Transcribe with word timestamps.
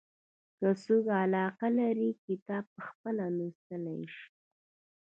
که 0.57 0.67
څوک 0.83 1.05
علاقه 1.23 1.67
لري 1.79 2.09
کتاب 2.25 2.63
پخپله 2.75 3.25
لوستلای 3.37 4.03
شي. 4.15 4.25